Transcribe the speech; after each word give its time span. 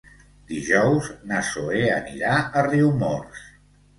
Dijous 0.51 1.09
na 1.31 1.41
Zoè 1.49 1.83
anirà 1.97 2.33
a 2.41 2.63
Riumors. 2.69 3.45